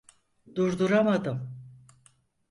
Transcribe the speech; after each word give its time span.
Durduramadım. 0.55 1.57